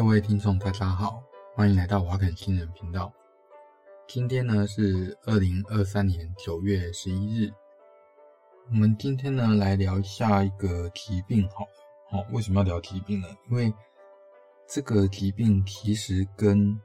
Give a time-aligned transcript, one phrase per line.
[0.00, 1.22] 各位听众，大家好，
[1.54, 3.12] 欢迎来到瓦肯新人频道。
[4.08, 7.52] 今天呢是二零二三年九月十一日。
[8.70, 11.66] 我们今天呢来聊一下一个疾病，好
[12.12, 13.28] 哦，为什么要聊疾病呢？
[13.50, 13.70] 因为
[14.66, 16.80] 这个疾病其实跟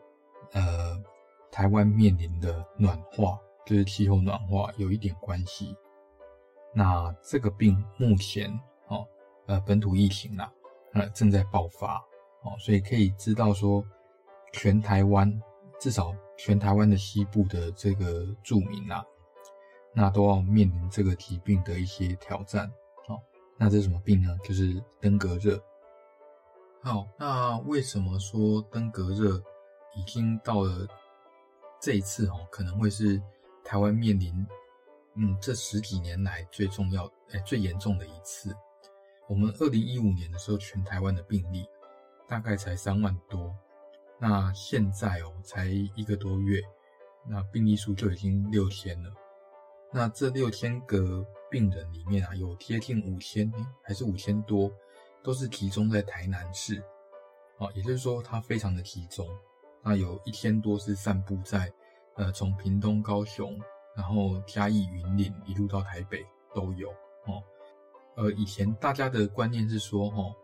[0.51, 1.01] 呃
[1.49, 5.73] 台湾面临的暖化，就是气候暖化有一点关系。
[6.73, 8.51] 那这个病目前
[8.89, 9.07] 哦，
[9.45, 10.51] 呃本土疫情啦，
[10.91, 12.03] 呃正在爆发。
[12.45, 13.83] 哦，所以可以知道说，
[14.53, 15.41] 全台湾
[15.79, 19.03] 至少全台湾的西部的这个住民啊，
[19.93, 22.71] 那都要面临这个疾病的一些挑战。
[23.07, 23.19] 哦，
[23.57, 24.37] 那这是什么病呢？
[24.43, 25.59] 就是登革热。
[26.83, 29.41] 好，那为什么说登革热
[29.95, 30.87] 已经到了
[31.81, 33.19] 这一次哦，可能会是
[33.63, 34.31] 台湾面临
[35.15, 38.55] 嗯这十几年来最重要哎最严重的一次。
[39.27, 41.65] 我们二零一五年的时候，全台湾的病例。
[42.27, 43.55] 大概才三万多，
[44.19, 46.61] 那现在哦，才一个多月，
[47.27, 49.13] 那病例数就已经六千了。
[49.91, 53.51] 那这六千个病人里面啊，有接近五千，
[53.81, 54.71] 还是五千多，
[55.23, 56.83] 都是集中在台南市，
[57.57, 59.27] 啊，也就是说它非常的集中。
[59.81, 61.71] 那有一千多是散布在，
[62.15, 63.57] 呃，从屏东、高雄，
[63.95, 66.89] 然后嘉义、云林一路到台北都有
[67.27, 67.41] 哦。
[68.15, 70.35] 呃，以前大家的观念是说，哦，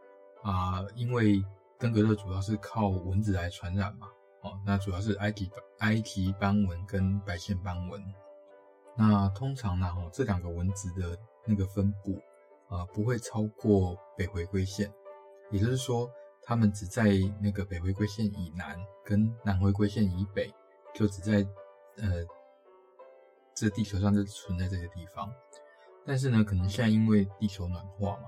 [0.44, 1.44] 啊，因为
[1.82, 4.08] 登革热主要是靠蚊子来传染嘛，
[4.42, 8.00] 哦，那主要是埃及埃及斑蚊跟白线斑蚊。
[8.96, 12.22] 那通常呢，哦，这两个蚊子的那个分布
[12.70, 14.94] 啊，不会超过北回归线，
[15.50, 16.08] 也就是说，
[16.44, 17.06] 它们只在
[17.42, 20.54] 那个北回归线以南跟南回归线以北，
[20.94, 21.38] 就只在
[21.98, 22.23] 呃
[23.56, 25.34] 这地球上就存在这些地方。
[26.06, 28.28] 但是呢，可能现在因为地球暖化嘛，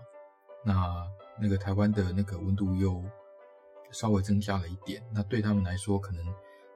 [0.66, 1.07] 那
[1.39, 3.03] 那个台湾的那个温度又
[3.93, 6.25] 稍微增加了一点，那对他们来说，可能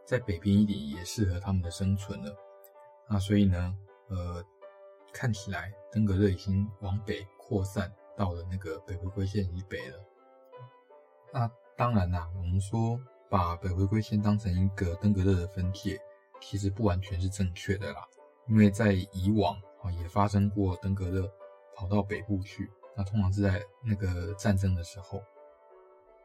[0.05, 2.33] 在北边一点也适合他们的生存了。
[3.09, 3.75] 那所以呢，
[4.07, 4.41] 呃，
[5.11, 10.00] 看起来登革热已经往北扩散到了那个北回归线以北了。
[11.33, 16.00] 那当然啦，我们说把北回归线当成一个登革热的分界，
[16.39, 18.07] 其实不完全是正确的啦。
[18.47, 21.29] 因为在以往啊，也发生过登革热
[21.75, 25.22] 跑到北部去，那通常是在那个战争的时候。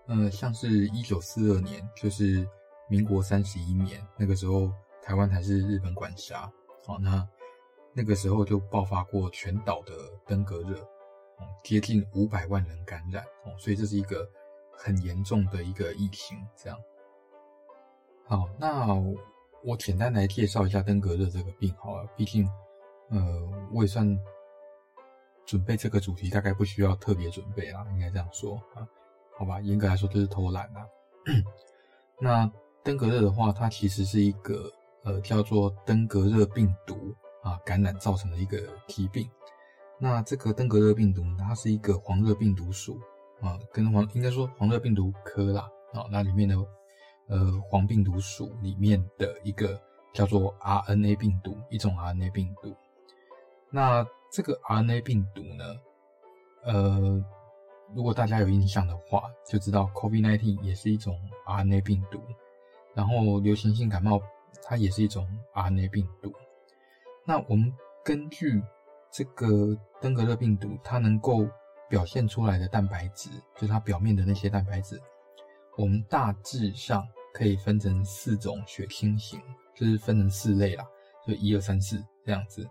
[0.07, 2.47] 呃，像是一九四二年，就是
[2.89, 4.71] 民国三十一年，那个时候
[5.03, 6.51] 台湾还是日本管辖，
[6.85, 7.27] 好，那
[7.95, 9.93] 那个时候就爆发过全岛的
[10.27, 10.77] 登革热，
[11.63, 14.29] 接近五百万人感染，哦，所以这是一个
[14.73, 16.79] 很严重的一个疫情，这样。
[18.27, 18.95] 好，那
[19.63, 22.45] 我简单来介绍一下登革热这个病好了，毕竟，
[23.11, 24.19] 呃，我也算
[25.47, 28.87] 准备这个主题，大概不需要特别准备啦，应该这样说啊。
[29.39, 30.87] 好吧，严格来说就是偷懒啊。
[32.21, 32.51] 那
[32.85, 34.71] 登革热的话，它其实是一个
[35.05, 39.29] 呃叫做登革热病毒啊感染造成的一个疾病。
[39.99, 43.01] 那这个登革热病毒，它是一个黄热病毒属
[43.41, 46.57] 啊，跟黄应该说黄热病毒科啦啊，那里面的
[47.29, 49.81] 呃黄病毒属里面的一个
[50.13, 52.75] 叫做 RNA 病毒，一种 RNA 病毒。
[53.71, 55.65] 那这个 RNA 病毒呢，
[56.65, 57.25] 呃。
[57.95, 62.21] 如果大家有印象的话，就知道 COVID-19 也是一种 RNA 病毒，
[62.95, 64.21] 然后流行性感冒
[64.63, 66.33] 它也是一种 RNA 病毒。
[67.25, 68.63] 那我们根据
[69.11, 71.47] 这个登革热病毒，它能够
[71.89, 74.99] 表现出来的蛋白质，就是它表面的那些蛋白质，
[75.77, 79.39] 我们大致上可以分成四种血清型，
[79.75, 80.85] 就是分成四类啦，
[81.27, 82.67] 就一二三四这样子。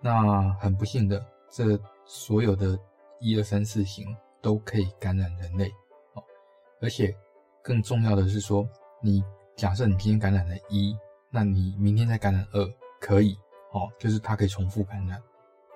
[0.00, 2.78] 那很不幸的，这所有的
[3.18, 4.06] 一二三四型。
[4.44, 5.70] 都可以感染人类，
[6.12, 6.22] 哦，
[6.82, 7.16] 而且
[7.62, 8.68] 更重要的是说，
[9.00, 9.24] 你
[9.56, 10.94] 假设你今天感染了一，
[11.30, 13.34] 那你明天再感染二，可以，
[13.72, 15.18] 哦，就是它可以重复感染，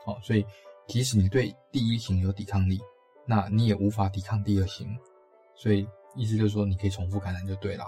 [0.05, 0.45] 哦，所以
[0.87, 2.79] 即使你对第一型有抵抗力，
[3.25, 4.95] 那你也无法抵抗第二型，
[5.55, 7.87] 所以意思就是说你可以重复感染就对了。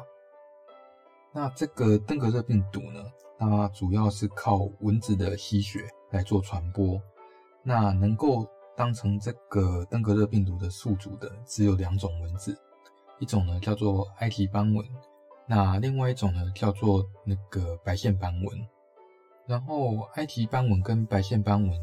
[1.31, 3.05] 那这个登革热病毒呢，
[3.39, 5.81] 它主要是靠蚊子的吸血
[6.11, 6.99] 来做传播，
[7.63, 8.49] 那能够。
[8.81, 12.59] 当成这个登革热病毒的宿主的只有两种蚊子，
[13.19, 14.83] 一种呢叫做埃及斑蚊，
[15.47, 18.69] 那另外一种呢叫做那个白线斑蚊。
[19.47, 21.79] 然后埃及斑蚊跟白线斑蚊，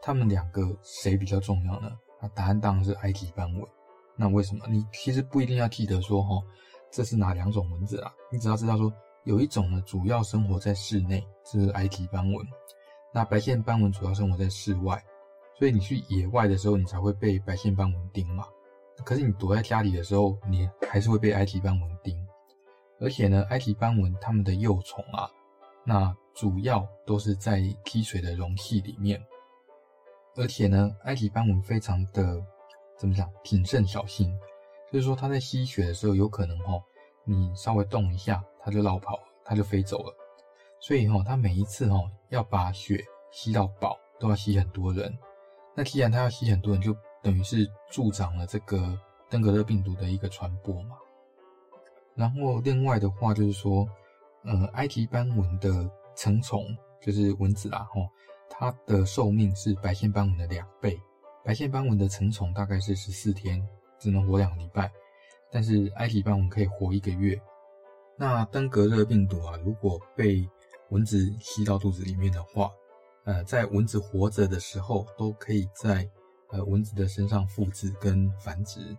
[0.00, 1.90] 它们两个谁比较重要呢？
[2.22, 3.68] 那答案当然是埃及斑蚊。
[4.14, 4.64] 那为什么？
[4.68, 6.40] 你其实不一定要记得说齁，
[6.92, 8.12] 这是哪两种蚊子啊？
[8.30, 8.92] 你只要知道说
[9.24, 12.46] 有一种呢主要生活在室内，这是埃及斑蚊，
[13.12, 15.04] 那白线斑蚊主要生活在室外。
[15.58, 18.46] 所以你去野外的时候，你才会被白线斑蚊叮嘛。
[19.04, 22.16] 可是你躲在家里的时候，你还是会被埃及斑纹叮。
[22.98, 25.30] 而且呢，埃及斑纹它们的幼虫啊，
[25.84, 29.22] 那主要都是在积水的容器里面。
[30.34, 32.42] 而且呢，埃及斑纹非常的
[32.98, 34.34] 怎么讲，谨慎小心，
[34.90, 36.82] 就是说它在吸血的时候，有可能哈、哦，
[37.24, 40.14] 你稍微动一下，它就落跑，它就飞走了。
[40.80, 45.14] 所以哈、哦，它每一次哈、哦，要把血吸到饱，都要吸很多人。
[45.76, 50.96] 那既然它要吸很多人，就等于是助长了这个登革热病毒的一个传播嘛。
[52.14, 53.86] 然后另外的话就是说，
[54.42, 56.64] 呃，埃及斑纹的成虫
[57.00, 58.08] 就是蚊子啦，吼，
[58.48, 60.98] 它的寿命是白线斑纹的两倍。
[61.44, 63.62] 白线斑纹的成虫大概是十四天，
[63.98, 64.90] 只能活两个礼拜，
[65.52, 67.38] 但是埃及斑纹可以活一个月。
[68.16, 70.48] 那登革热病毒啊，如果被
[70.88, 72.70] 蚊子吸到肚子里面的话，
[73.26, 76.08] 呃，在蚊子活着的时候，都可以在
[76.48, 78.96] 呃蚊子的身上复制跟繁殖，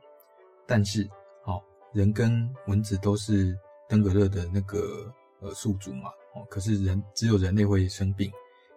[0.68, 1.10] 但是，
[1.44, 1.64] 好。
[1.94, 3.58] 人跟蚊子都是
[3.88, 8.30] 登革热的那个呃宿主嘛，哦，可是人只有人类会生病，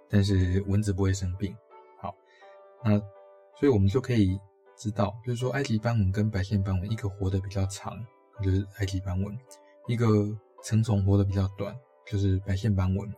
[0.09, 1.55] 但是蚊子不会生病。
[1.99, 2.15] 好，
[2.85, 2.99] 那
[3.59, 4.39] 所以我们就可以
[4.77, 7.99] 知道，就是说埃及斑纹跟白线斑纹，一个活得比较长，
[8.43, 9.37] 就是埃及斑纹；
[9.89, 10.07] 一个
[10.63, 11.77] 成虫活得比较短，
[12.07, 13.13] 就是白线斑纹。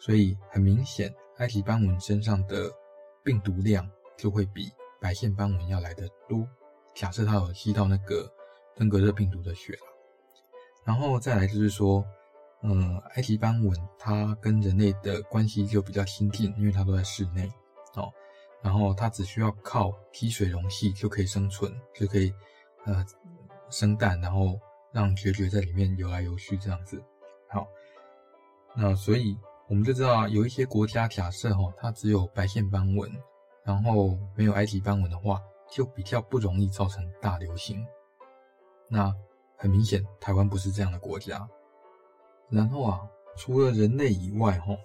[0.00, 2.72] 所以很明显，埃及斑纹身上的
[3.22, 4.70] 病毒量就会比
[5.00, 6.48] 白线斑纹要来得多。
[6.94, 8.32] 假设它有吸到那个。
[8.76, 9.80] 登革热病毒的血了，
[10.84, 12.02] 然后再来就是说，
[12.62, 17.46] 嗯，埃及斑纹它跟人类的关系就比较亲近，因为它都在室内
[17.96, 18.10] 哦，
[18.62, 22.32] 然后它只需要靠吸水容器就可以生存，就可以
[22.86, 23.04] 呃
[23.68, 24.58] 生蛋，然后
[24.92, 27.02] 让孑孓在里面游来游去这样子。
[27.50, 27.66] 好，
[28.74, 29.36] 那所以
[29.70, 33.08] 我们就知道啊，有一些国家假设哈，它只有白线斑纹，
[33.62, 35.40] 然后没有埃及斑纹的话，
[35.70, 37.86] 就比较不容易造成大流行。
[38.88, 39.14] 那
[39.56, 41.48] 很明显，台湾不是这样的国家。
[42.48, 43.00] 然后啊，
[43.36, 44.76] 除了人类以外，哈，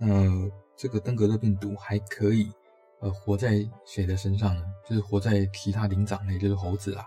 [0.00, 2.52] 呃，这个登革热病毒还可以，
[2.98, 4.64] 呃，活在谁的身上呢？
[4.84, 7.06] 就是活在其他灵长类，就是猴子啦，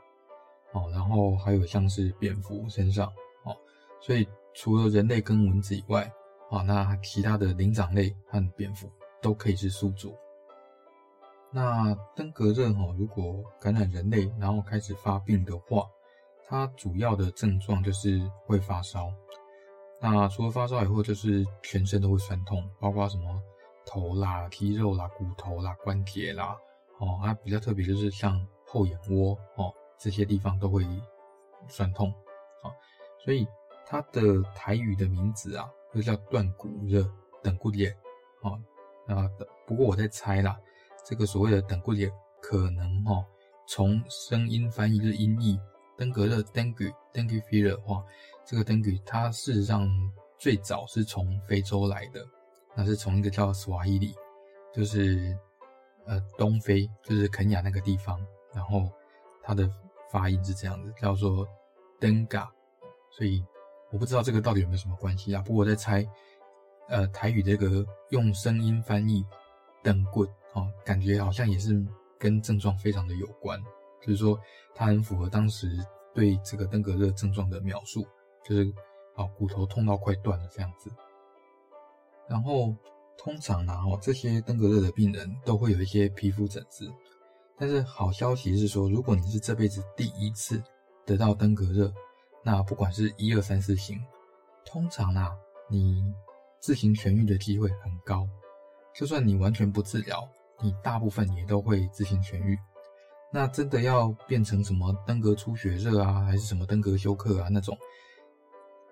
[0.71, 3.11] 哦，然后还有像是蝙蝠身上，
[3.43, 3.53] 哦，
[3.99, 6.09] 所以除了人类跟蚊子以外，
[6.49, 8.89] 啊，那其他的灵长类和蝙蝠
[9.21, 10.15] 都可以是宿主。
[11.51, 15.87] 那登革热哈，如果感染人类，然后开始发病的话，
[16.47, 19.11] 它主要的症状就是会发烧，
[20.01, 23.41] 那除了发烧以后，就是全身都会酸痛，包括什么
[23.85, 26.57] 头啦、肌肉啦、骨头啦、关节啦，
[26.99, 30.85] 哦，它比较特别就是像后眼窝哦这些地方都会
[31.69, 32.11] 酸痛，
[32.61, 32.69] 啊，
[33.23, 33.47] 所以
[33.85, 37.09] 它的台语的名字啊，就叫断骨热、
[37.41, 37.89] 等骨裂，
[38.41, 38.59] 啊，
[39.07, 39.27] 那
[39.65, 40.59] 不过我在猜啦，
[41.05, 42.11] 这个所谓的等骨裂
[42.41, 43.25] 可能哈，
[43.67, 45.57] 从声音翻译的音译。
[45.97, 48.03] 登革热 （dengue），dengue fever 的话，
[48.45, 49.89] 这个 dengue 它事实上
[50.37, 52.19] 最早是从非洲来的，
[52.75, 54.13] 那是从一个叫斯瓦希里，
[54.73, 55.33] 就是
[56.05, 58.19] 呃东非，就是肯亚那个地方，
[58.53, 58.91] 然后
[59.41, 59.71] 它的
[60.11, 61.47] 发音是这样子，叫做
[61.97, 62.45] denga，
[63.09, 63.41] 所以
[63.95, 65.41] 我不知道这个到底有没有什么关系啊？
[65.41, 66.05] 不过我在猜，
[66.89, 69.25] 呃台语这个用声音翻译
[69.81, 71.81] 登骨哦，感觉好像也是
[72.19, 73.57] 跟症状非常的有关。
[74.01, 74.37] 就是说，
[74.73, 75.79] 它很符合当时
[76.13, 78.05] 对这个登革热症状的描述，
[78.43, 78.69] 就是
[79.15, 80.91] 啊，骨头痛到快断了这样子。
[82.27, 82.75] 然后
[83.17, 86.91] 通常呢，哦，这些登革热的病人都会有一些皮肤疹子。
[87.57, 90.61] 但是好消息是说，如果你是这辈子第一次
[91.05, 91.89] 得到登革热，
[92.45, 93.99] 那不管是一二三四型，
[94.63, 95.35] 通常啊，
[95.67, 96.03] 你
[96.59, 98.29] 自行痊愈的机会很高。
[98.93, 100.29] 就算你完全不治疗，
[100.61, 102.55] 你大部分也都会自行痊愈。
[103.31, 107.75] 那真的要变成什么登革出血热啊，还是什么登革休克啊那种，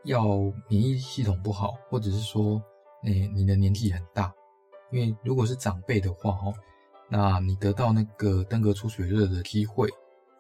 [0.03, 0.25] 要
[0.67, 2.60] 免疫系统不好，或者是说，
[3.03, 4.33] 哎，你的年纪很大，
[4.91, 6.51] 因为如果是长辈的话，哦，
[7.07, 9.88] 那你得到那个登革出血热的机会，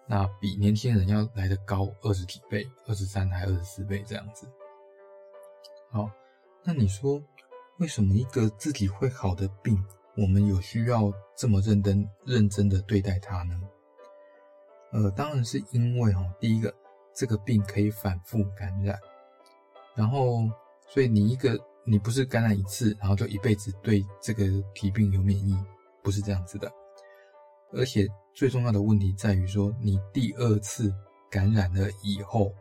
[0.05, 4.45] 那比年轻人要来的高二十几倍，二十三还二十四倍这样子。
[5.89, 6.09] 好，
[6.63, 7.21] 那你说，
[7.77, 9.81] 为什么一个自己会好的病，
[10.17, 13.61] 我们有需要这么认真认真的对待它呢？
[14.91, 16.73] 呃，当然是因为哈，第一个，
[17.15, 18.99] 这个病可以反复感染，
[19.95, 20.49] 然后，
[20.87, 24.43] 所以你一个你不是感染一次，然后就一辈子对这个
[24.75, 25.57] 疾病有免疫，
[26.03, 26.71] 不是这样子的。
[27.75, 30.93] 而且最重要的问题在于说，你第二次
[31.29, 32.53] 感染了以后，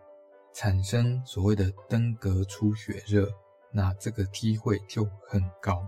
[0.55, 3.29] 产生所谓的登革出血热，
[3.73, 5.87] 那这个机会就很高。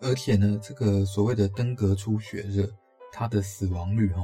[0.00, 2.68] 而且呢，这个所谓的登革出血热，
[3.12, 4.22] 它的死亡率哈。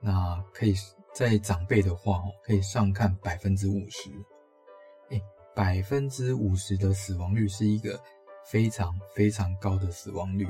[0.00, 0.74] 那可以
[1.14, 4.10] 在长辈的话哦，可以上看百分之五十。
[5.10, 5.20] 哎，
[5.54, 7.98] 百分之五十的死亡率是一个
[8.44, 10.44] 非常非常高的死亡率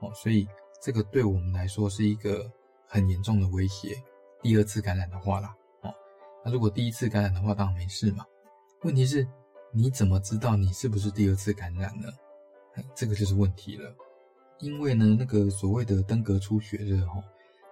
[0.00, 0.48] 哦，所以
[0.80, 2.50] 这个对我们来说是一个
[2.86, 3.96] 很严重的威胁。
[4.42, 5.92] 第二次感染的话啦，哦，
[6.44, 8.24] 那如果第一次感染的话，当然没事嘛。
[8.82, 9.26] 问题是，
[9.72, 12.08] 你怎么知道你是不是第二次感染呢？
[12.94, 13.92] 这个就是问题了。
[14.60, 17.22] 因为呢，那个所谓的登革出血热，哈，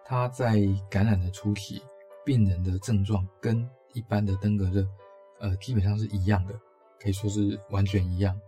[0.04, 0.58] 它在
[0.90, 1.82] 感染的初期，
[2.24, 4.86] 病人的症状跟一般的登革热，
[5.40, 6.54] 呃，基本上是一样的，
[7.00, 8.38] 可以说是完全一样。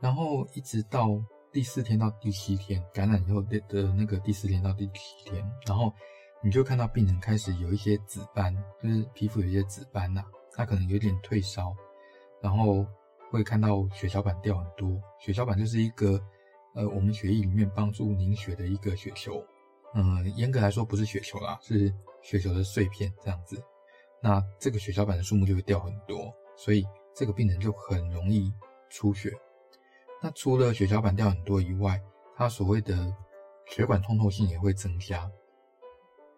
[0.00, 1.08] 然后一直到
[1.56, 5.90] 第四天到第七天感染以后的的那个第四天到第七天，然后
[6.42, 10.22] 你就看到病人开始有一些紫斑，就是皮肤有一些紫斑呐，
[10.52, 11.74] 他可能有点退烧，
[12.42, 12.84] 然后
[13.30, 15.00] 会看到血小板掉很多。
[15.18, 16.20] 血小板就是一个。
[16.74, 19.42] 呃，我们血液里面帮助凝血的一个血球，
[19.94, 23.56] 嗯、严格来说不是血球啦，是血球的碎片这样子。
[24.20, 26.84] 那这个血小板的数目就会掉很多，所以
[27.14, 28.52] 这个病人就很容易
[28.90, 29.32] 出血。
[30.22, 32.00] 那除了血小板掉很多以外，
[32.34, 33.14] 它所谓的
[33.66, 35.30] 血管通透性也会增加。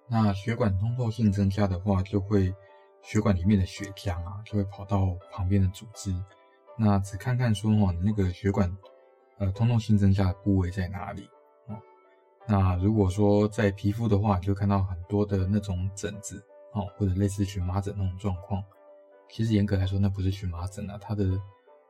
[0.09, 2.55] 那血管通透性增加的话，就会
[3.03, 6.15] 血管里面的血浆啊，就会跑到旁边的组织。
[6.77, 8.77] 那只看看说哦，你那个血管。
[9.41, 11.31] 呃，通透性增加的部位在哪里？
[11.69, 11.81] 哦，
[12.49, 18.61] 那如果说在皮肤的话，就看到很多的那种疹子，哦，或者类似荨麻疹那种状况。
[19.31, 21.41] 其实严格来说，那不是荨麻疹啊，它的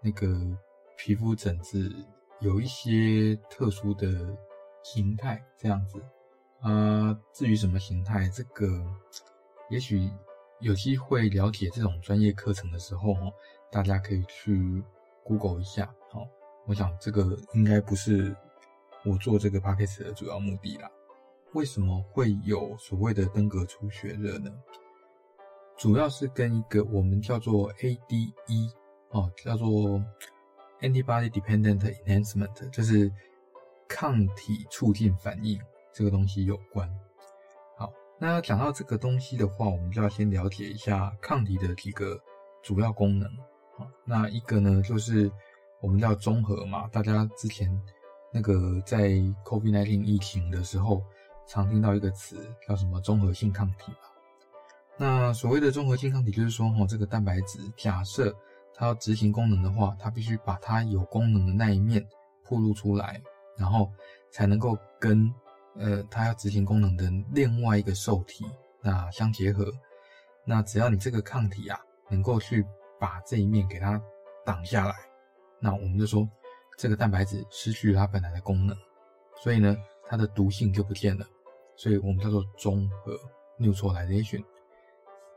[0.03, 0.27] 那个
[0.99, 1.91] 皮肤疹子
[2.41, 4.37] 有一些特殊的
[4.83, 6.03] 形态，这样子。
[6.61, 8.85] 呃，至于什么形态，这个
[9.71, 10.11] 也许
[10.59, 13.15] 有机会了解这种专业课程的时候，
[13.71, 14.83] 大家可以去
[15.23, 16.29] Google 一下，哦。
[16.67, 18.37] 我想这个应该不是
[19.05, 20.91] 我做这个 podcast 的主要目的啦。
[21.55, 24.53] 为什么会有所谓的登革出血热呢？
[25.77, 28.73] 主要是跟一个我们叫做 ADE
[29.11, 30.03] 哦，叫做
[30.81, 33.13] Antibody Dependent Enhancement，就是
[33.89, 35.61] 抗体促进反应
[35.93, 36.89] 这个东西有关。
[37.77, 42.21] 好，那讲到这个东西的话，我们就要先了解一下抗体的几个
[42.63, 43.29] 主要功能。
[43.77, 45.31] 好，那一个呢就是。
[45.81, 47.71] 我们叫中和嘛，大家之前
[48.33, 49.11] 那个在
[49.45, 51.01] COVID-19 疫情的时候，
[51.47, 53.99] 常听到一个词叫什么综合性抗体嘛。
[54.97, 58.35] 那所谓的综合性抗体，就是说，哈，这个蛋白质假设
[58.79, 62.07] 它要执行功能的话，它必须把它有功能的那一面
[62.49, 63.21] 暴露出来，
[63.57, 63.91] 然后
[64.31, 65.29] 才能够跟
[65.75, 68.47] 呃它要执行功能的另外一个受体
[68.81, 69.69] 那相结合。
[70.45, 72.65] 那只要你这个抗体啊，能够去
[73.01, 74.01] 把这一面给它
[74.47, 74.95] 挡下来。
[75.59, 76.27] 那我们就说，
[76.79, 78.77] 这个蛋白质失去了它本来的功能，
[79.43, 79.77] 所以呢，
[80.09, 81.27] 它的毒性就不见了，
[81.75, 83.19] 所以我们叫做中和
[83.59, 84.45] （neutralization）。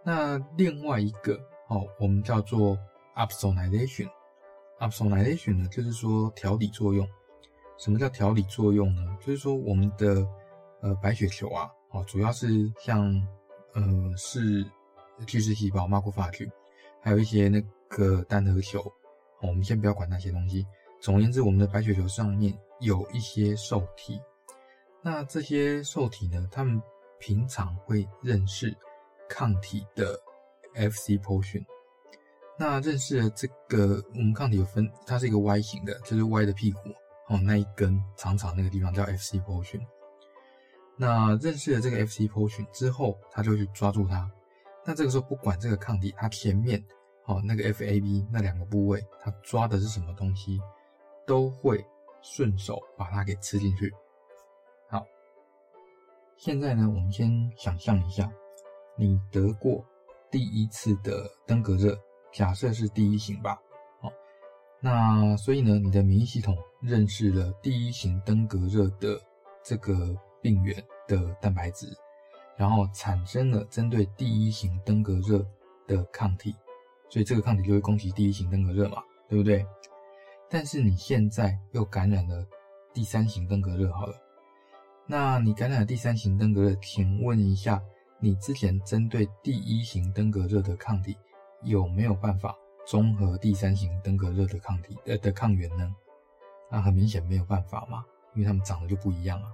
[0.04, 1.34] 那另外一个
[1.70, 2.78] 哦，我们叫做
[3.16, 4.10] opsonization。
[4.80, 7.08] opsonization 呢，就是说调理作用。
[7.78, 9.18] 什么叫调理作用呢？
[9.20, 10.28] 就是说我们的
[10.82, 13.12] 呃白血球啊，哦，主要是像
[13.74, 13.84] 呃
[14.16, 14.66] 是
[15.26, 16.50] 巨噬细胞 （macrophage），
[17.02, 18.84] 还有一些那个单核球。
[19.42, 20.66] 我们先不要管那些东西。
[21.00, 24.22] 总而言之，我们的白血球上面有一些受体。
[25.02, 26.80] 那这些受体呢，他们
[27.20, 28.76] 平常会认识
[29.28, 30.16] 抗体的
[30.76, 31.66] Fc portion。
[32.62, 36.80] 那认识了这个，我们抗体有分，它是一个 Y 型的，就是 Y 的屁股
[37.28, 39.82] 哦，那一根长长那个地方叫 Fc portion。
[40.96, 44.32] 那认识了这个 Fc portion 之后，它就去抓住它。
[44.86, 46.80] 那这个时候，不管这个抗体它前面。
[47.26, 50.60] 哦，那个 FAB 那两个部位，它抓的是什么东西，
[51.26, 51.84] 都会
[52.22, 53.92] 顺手把它给吃进去。
[54.90, 55.06] 好，
[56.36, 58.30] 现在呢，我们先想象一下，
[58.98, 59.86] 你得过
[60.32, 61.98] 第一次的登革热，
[62.32, 63.60] 假设是第一型吧。
[64.00, 64.12] 好，
[64.80, 69.20] 那所以呢，你的免疫系统认识了第一型登革热的
[69.64, 70.76] 这个病原
[71.08, 71.88] 的蛋白质，
[72.58, 75.46] 然后产生了针对第一型登革热
[75.88, 76.56] 的抗体。
[77.10, 79.66] 所以这个抗体就会攻击第一型登革热嘛，对不对？
[80.50, 82.48] 但是你现在又感染了
[82.94, 84.16] 第三型登革热，好了，
[85.06, 87.82] 那你感染了第三型登革热，请问一下，
[88.20, 91.18] 你之前针对第一型登革热的抗体
[91.64, 92.56] 有没有办法
[92.88, 95.96] 中和第三型登革热的抗体呃的抗原呢？
[96.70, 98.04] 那很明显没有办法嘛，
[98.34, 99.50] 因为它们长得就不一样啊。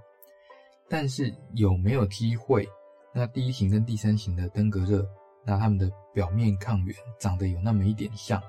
[0.88, 2.68] 但是有没有机会？
[3.12, 5.06] 那第一型跟第三型的登革热？
[5.44, 8.42] 那它们的表面抗原长得有那么一点像，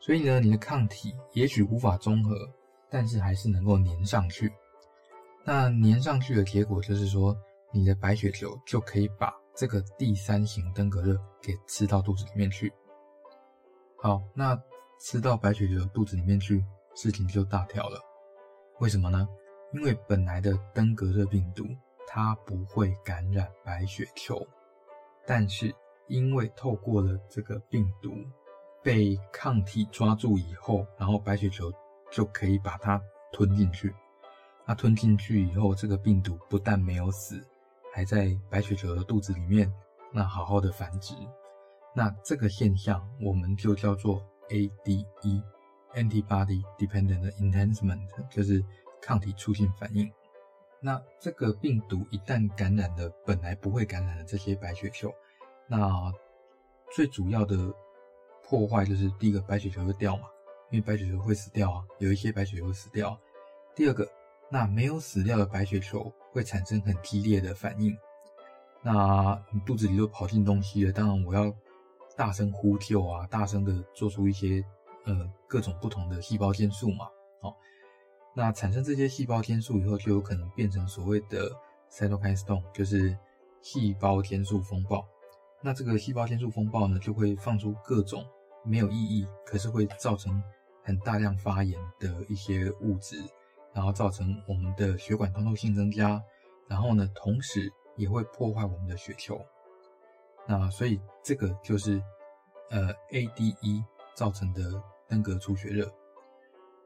[0.00, 2.36] 所以呢，你的抗体也许无法中和，
[2.90, 4.52] 但是还是能够粘上去。
[5.44, 7.36] 那粘上去的结果就是说，
[7.72, 12.72] 你的白血球就可以把这个第三型登革热给吃到肚子里面去。
[14.02, 14.60] 好，那
[14.98, 16.64] 吃到白血球的肚子里面去，
[16.96, 18.00] 事情就大条了。
[18.80, 19.28] 为什么呢？
[19.72, 21.64] 因为本来的登革热病毒
[22.04, 24.44] 它不会感染白血球，
[25.24, 25.72] 但是
[26.08, 28.12] 因为透过了这个病毒
[28.82, 31.72] 被抗体抓住以后，然后白血球
[32.10, 33.94] 就可以把它吞进去。
[34.66, 37.40] 它吞进去以后，这个病毒不但没有死，
[37.94, 39.72] 还在白血球的肚子里面，
[40.10, 41.14] 那好好的繁殖。
[41.94, 48.64] 那这个现象我们就叫做 ADE（Antibody Dependent Enhancement），就是
[49.00, 50.10] 抗体促进反应。
[50.80, 55.12] 那这个病毒一旦感染了本来不会感染的这些白血球，
[55.66, 56.12] 那
[56.94, 57.72] 最主要的
[58.42, 60.24] 破坏就是第一个白血球会掉嘛，
[60.70, 63.18] 因为白血球会死掉啊，有一些白血球死掉。
[63.74, 64.08] 第二个。
[64.54, 67.96] 那没有死掉的白血球会产生很激烈的反应，
[68.82, 71.50] 那你肚子里都跑进东西了，当然我要
[72.16, 74.64] 大声呼救啊，大声的做出一些
[75.04, 77.06] 呃各种不同的细胞间素嘛，
[77.40, 77.54] 哦，
[78.34, 81.50] 那产生这些细胞间素以后，就有可能变成所谓的
[81.90, 83.16] cytokine storm，就是
[83.60, 85.06] 细胞间素风暴。
[85.62, 88.24] 那这个细胞间素风暴呢，就会放出各种
[88.64, 90.42] 没有意义，可是会造成
[90.82, 93.16] 很大量发炎的一些物质。
[93.74, 96.22] 然后造成我们的血管通透性增加，
[96.68, 99.40] 然后呢，同时也会破坏我们的血球。
[100.46, 102.02] 那所以这个就是
[102.70, 103.84] 呃 ADE
[104.14, 104.62] 造成的
[105.08, 105.90] 登革出血热。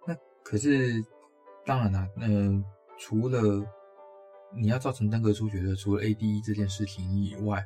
[0.07, 1.05] 那可是
[1.65, 2.65] 当然啦，嗯、呃，
[2.99, 3.65] 除了
[4.55, 7.65] 你要造成登革出血热，除了 ADE 这件事情以外，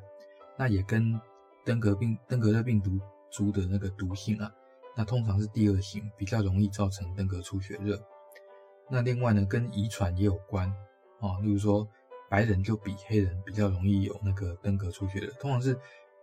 [0.56, 1.20] 那也跟
[1.64, 2.99] 登革病登革热病毒
[3.30, 4.50] 株的那个毒性啊，
[4.97, 8.00] 那通常是第二型比较容易造成登革出血热。
[8.88, 10.68] 那另外呢，跟遗传也有关
[11.20, 11.87] 啊，例如说
[12.31, 15.77] 白人就比黑人比较容易有那个登革出血的，通常是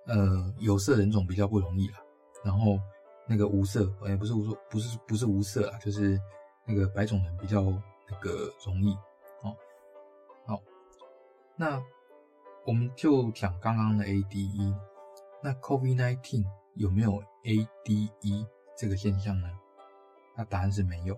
[0.06, 2.02] 呃有色人种比较不容易啦，
[2.46, 2.80] 然后
[3.28, 6.18] 那个无色，哎不是无色，不是不是无色啊，就是
[6.66, 7.62] 那个白种人比较
[8.10, 8.94] 那个容易
[9.44, 9.54] 哦。
[10.46, 10.64] 好，
[11.58, 11.84] 那
[12.66, 14.76] 我们就讲刚刚的 ADE，
[15.44, 19.50] 那 COVID-19 有没有 ADE 这个现象呢？
[20.38, 21.14] 那答案是没有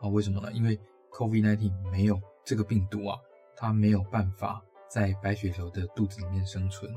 [0.00, 0.52] 啊，为什么呢？
[0.52, 0.78] 因为
[1.10, 3.18] COVID-19 没有这个病毒啊，
[3.56, 6.94] 它没有办法在白血球的肚子里面生存，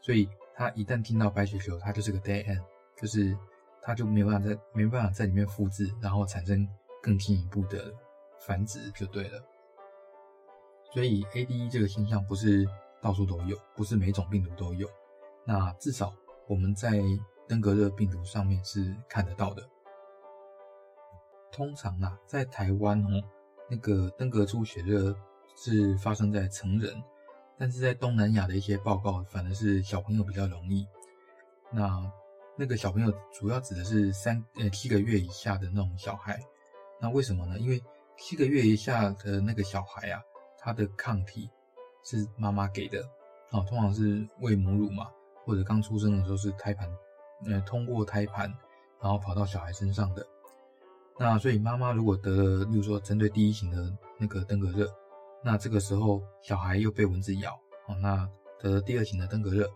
[0.00, 2.62] 所以它一旦听到白血球，它就是个 dead end，
[2.96, 3.36] 就是
[3.82, 6.66] 它就没有办法在没办法在里面复制，然后产生
[7.02, 7.92] 更进一步的
[8.40, 9.42] 繁殖就对了。
[10.92, 12.66] 所以 ADE 这个现象不是
[13.00, 14.88] 到处都有，不是每种病毒都有，
[15.44, 16.14] 那至少
[16.46, 17.02] 我们在
[17.46, 19.62] 登革热病毒上面是看得到的。
[21.52, 23.22] 通常啊，在台湾哦，
[23.68, 25.14] 那个登革出血热
[25.56, 27.02] 是发生在成人，
[27.58, 30.86] 但是在东南亚的一些报告，反而是小朋友比较容易。
[31.72, 32.10] 那
[32.56, 36.38] 那个小朋友主要指的是三呃七个月以下的那种小孩。
[37.00, 37.58] 那为什么呢？
[37.58, 37.82] 因为
[38.16, 40.22] 七个月以下的那个小孩啊，
[40.58, 41.50] 他的抗体
[42.04, 43.02] 是妈妈给的，
[43.50, 45.10] 啊，通常是喂母乳嘛，
[45.44, 46.88] 或者刚出生的时候是胎盘，
[47.46, 48.48] 呃，通过胎盘
[49.02, 50.26] 然后跑到小孩身上的。
[51.18, 54.86] 那所以妈妈如果得了，例如说针对第一型的那个登革热，
[55.48, 57.54] 那这个时候小孩又被蚊子咬，
[57.86, 58.28] 哦，那
[58.58, 59.70] 得了第二型的登革热，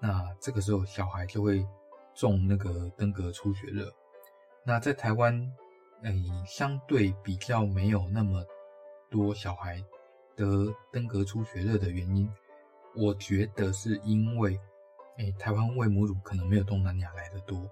[0.00, 1.64] 那这个时候小孩就会
[2.12, 3.88] 中那个登革出血热。
[4.64, 5.32] 那在台湾，
[6.02, 6.12] 哎，
[6.44, 8.44] 相对比较没有那么
[9.12, 9.80] 多小孩
[10.34, 12.28] 得登革出血热的原因，
[12.96, 14.58] 我觉得是因为，
[15.18, 17.70] 哎，台湾喂母乳可能没有东南亚来的多，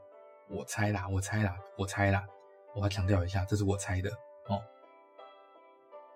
[0.49, 2.25] 我猜啦，我猜啦，我猜啦。
[2.77, 4.09] 我要强调一下，这是我猜的。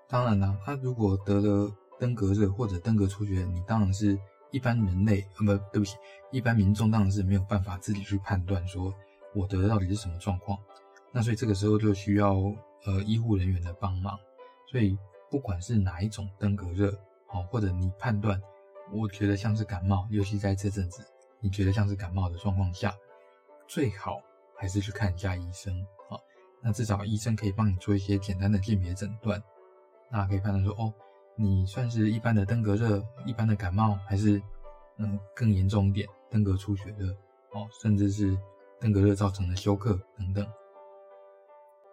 [0.09, 4.19] 当然啦，他如果得了登革热或者登革出血，你当然是
[4.51, 5.97] 一般人类，呃，不，对不起，
[6.31, 8.95] 一般民众当然是没有办法自己去判断说
[9.35, 10.59] 我得到底是什么状况。
[11.11, 12.35] 那所以这个时候就需要
[12.85, 14.19] 呃医护人员的帮忙。
[14.71, 14.99] 所以
[15.31, 16.91] 不管是哪一种登革热，
[17.29, 18.41] 哦，或者你判断，
[18.93, 21.05] 我觉得像是感冒，尤其在这阵子，
[21.41, 22.95] 你觉得像是感冒的状况下，
[23.67, 24.21] 最好
[24.57, 25.73] 还是去看一下医生
[26.09, 26.19] 啊。
[26.61, 29.41] 那至少医生可以帮你做一些简单的鉴别诊断，
[30.11, 30.93] 那可以判断说，哦，
[31.37, 34.41] 你算是一般的登革热、一般的感冒，还是
[34.99, 37.09] 嗯更严重一点登革出血热，
[37.53, 38.37] 哦，甚至是
[38.81, 40.47] 登革热造成的休克等等。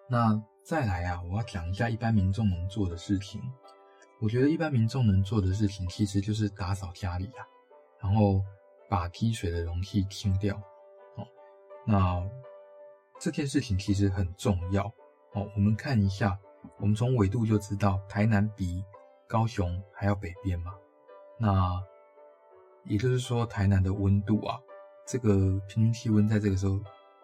[0.09, 3.41] 那再来啊，我要讲一下一般民众能做的事情。
[4.21, 7.41] 我觉得一般民众能做的事情，其实就是打扫家里啊，
[8.01, 8.41] 然后
[8.89, 10.55] 把积水的容器清掉，
[11.15, 11.25] 哦，
[11.85, 12.29] 那。
[13.23, 14.83] 这件事情其实很重要
[15.33, 15.47] 哦。
[15.55, 16.39] 我们看一下，
[16.77, 18.83] 我们从纬度就知道，台南比
[19.27, 20.73] 高雄还要北边嘛。
[21.39, 21.81] 那
[22.85, 24.59] 也就是说，台南的温度啊，
[25.05, 26.79] 这个平均气温在这个时候，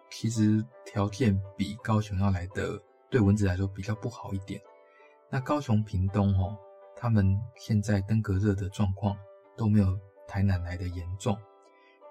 [0.09, 4.61] 其实条件比高雄要来的对蚊子来说比较不好一点。
[5.29, 6.57] 那高雄、屏东哦，
[6.95, 9.17] 他们现在登革热的状况
[9.55, 11.37] 都没有台南来的严重。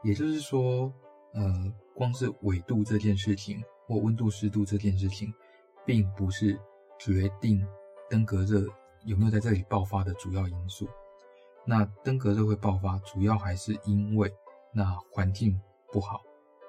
[0.03, 0.93] 也就是说，
[1.33, 5.33] 呃，光是纬度这件事情或温度、湿度这件事情，
[5.85, 6.59] 并不是
[6.99, 7.67] 决定
[8.09, 8.67] 登革热
[9.05, 10.89] 有没有在这里爆发的主要因素。
[11.65, 14.33] 那登革热会爆发，主要还是因为
[14.73, 16.23] 那环境不好，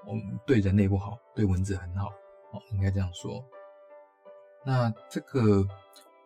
[0.08, 2.08] 我们对人类不好，对蚊子很好，
[2.52, 3.44] 哦，应该这样说。
[4.66, 5.64] 那这个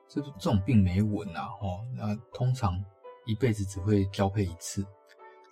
[0.07, 2.83] 这这种病没蚊啊，哦，那通常
[3.25, 4.85] 一辈子只会交配一次，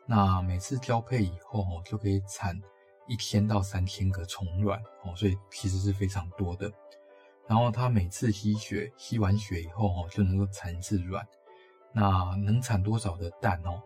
[0.06, 2.60] 那每次交配以后，哦，就可以产
[3.08, 6.72] 一千到三千个虫卵，哦，所以其实是非常多的。
[7.50, 11.28] 然后它每次吸血，吸完血以后，哦，就能够产一次卵。
[11.92, 13.82] 那能产多少的蛋哦？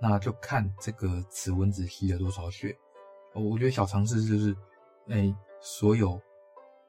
[0.00, 2.78] 那就看这个雌蚊子吸了多少血。
[3.34, 4.56] 我觉得小常识就是，
[5.08, 6.20] 哎，所有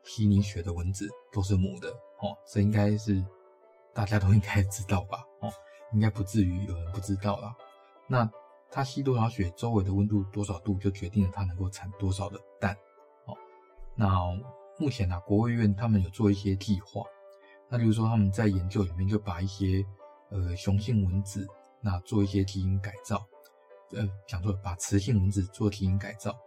[0.03, 1.89] 吸你血的蚊子都是母的
[2.19, 3.25] 哦，这应该是
[3.91, 5.25] 大家都应该知道吧？
[5.41, 5.51] 哦，
[5.93, 7.55] 应该不至于有人不知道啦。
[8.05, 8.31] 那
[8.69, 12.77] 它吸多少血，周围的温度多少度，就决定了它能够产多少的蛋。
[13.25, 13.35] 哦，
[13.95, 14.07] 那
[14.79, 17.03] 目前啊，国卫院他们有做一些计划，
[17.69, 19.85] 那就是说他们在研究里面就把一些。
[20.31, 21.47] 呃，雄性蚊子
[21.81, 23.27] 那做一些基因改造，
[23.93, 26.37] 呃，讲错，把雌性蚊子做基因改造。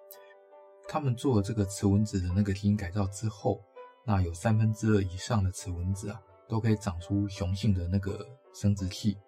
[0.87, 3.61] 他们做这个雌蚊子的那个基因改造之后，
[4.07, 9.19] 那有三分之二以上的雌蚊子啊，都可以长出雄性的那个生殖器，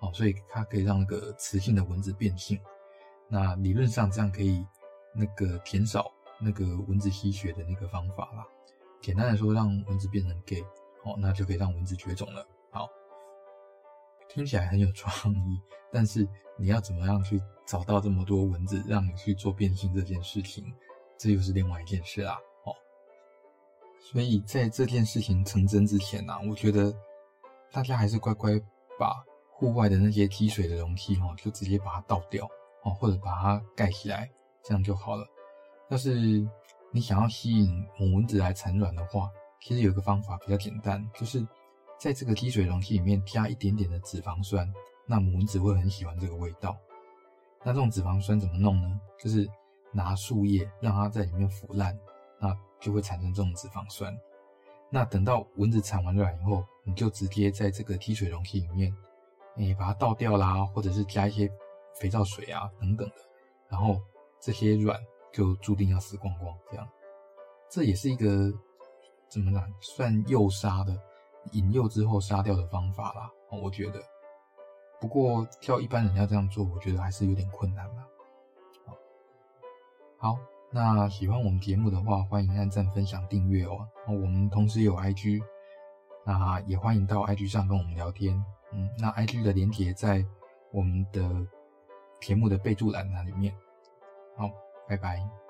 [0.00, 2.58] 哦，所以它可以让那个雌性的蚊子变性。
[3.28, 4.64] 那理论上这样可以
[5.14, 8.46] 那个减少那个蚊子吸血的那个方法啦。
[9.00, 10.60] 简单来说，让蚊子变成 gay，
[11.04, 12.46] 哦，那就可以让蚊子绝种了。
[12.70, 12.88] 好。
[14.28, 15.58] 听起来很有创意，
[15.90, 20.70] 但是你要怎么样去找到这么多蚊子让你去做变性这件事情，
[21.16, 22.38] 这又是另外一件事啦。
[22.64, 22.74] 哦，
[23.98, 26.94] 所以在这件事情成真之前呢、啊，我觉得
[27.72, 28.60] 大家还是乖乖
[28.98, 32.46] 把户外的那些积水的容器哦，就直接把它倒掉
[32.82, 34.30] 哦，或者把它盖起来，
[34.62, 35.26] 这样就好了。
[35.90, 36.46] 要是
[36.92, 41.46] 你想要吸引母蚊子来产卵的话，其实有一个方法比较简单，就是。
[42.00, 44.72] 在这个积水容器里面加一点点的脂肪酸，
[45.04, 46.78] 那母蚊子会很喜欢这个味道。
[47.64, 49.00] 那这种脂肪酸怎么弄呢？
[49.18, 49.50] 就是
[49.90, 51.98] 拿树叶让它在里面腐烂，
[52.40, 54.16] 那就会产生这种脂肪酸。
[54.90, 58.94] 那等到蚊子产完卵以后，你就直接在这个积水容器里面，
[59.56, 61.50] 你把它倒掉啦，或者是加一些
[61.96, 63.16] 肥皂水啊等等的，
[63.68, 64.00] 然后
[64.40, 64.96] 这些卵
[65.32, 66.56] 就注定要死光光。
[66.70, 66.88] 这样，
[67.70, 68.52] 这也是一个
[69.28, 70.96] 怎么讲，算诱杀的。
[71.52, 74.02] 引诱之后杀掉的方法啦，我觉得。
[75.00, 78.06] 不过叫一般人要这样做，我觉得还是有点困难吧。
[80.18, 80.36] 好，
[80.70, 83.88] 那喜欢我们节目的话，欢迎按赞、分享、订阅哦。
[84.08, 85.40] 我们同时有 IG，
[86.26, 88.44] 那也欢迎到 IG 上跟我们聊天。
[88.72, 90.22] 嗯，那 IG 的连结在
[90.72, 91.46] 我们的
[92.20, 93.54] 节目的备注栏那里面。
[94.36, 94.50] 好，
[94.88, 95.47] 拜拜。